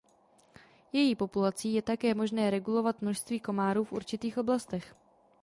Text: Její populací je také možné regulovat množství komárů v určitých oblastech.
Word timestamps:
Její 0.93 1.15
populací 1.15 1.73
je 1.73 1.81
také 1.81 2.13
možné 2.15 2.49
regulovat 2.49 3.01
množství 3.01 3.39
komárů 3.39 3.83
v 3.83 3.91
určitých 3.91 4.37
oblastech. 4.37 4.95